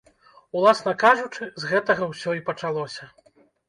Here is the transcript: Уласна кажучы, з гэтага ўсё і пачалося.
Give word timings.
Уласна 0.61 0.93
кажучы, 1.05 1.51
з 1.61 1.71
гэтага 1.75 2.03
ўсё 2.11 2.29
і 2.43 2.47
пачалося. 2.53 3.03